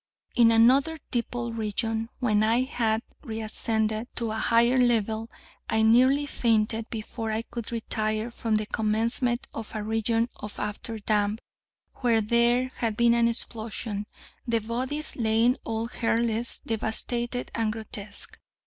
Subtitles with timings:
[0.33, 5.29] In another dipple region, when I had re ascended to a higher level,
[5.69, 10.97] I nearly fainted before I could retire from the commencement of a region of after
[10.97, 11.39] damp,
[11.97, 14.07] where there had been an explosion,
[14.47, 18.39] the bodies lying all hairless, devastated, and grotesque.